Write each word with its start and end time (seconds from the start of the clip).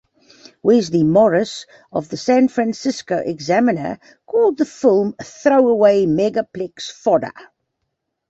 Wesley 0.63 1.03
Morris 1.03 1.67
of 1.91 2.09
"The 2.09 2.17
San 2.17 2.47
Francisco 2.47 3.17
Examiner" 3.17 3.99
called 4.25 4.57
the 4.57 4.65
film 4.65 5.13
"throwaway 5.23 6.07
megaplex 6.07 6.91
fodder". 6.91 7.31